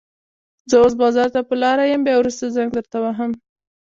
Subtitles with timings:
[0.69, 3.31] زه اوس بازار ته په لاره يم، بيا وروسته زنګ درته وهم.